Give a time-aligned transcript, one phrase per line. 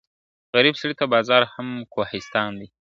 [0.55, 2.73] غریب سړي ته بازار هم کوهستان دئ `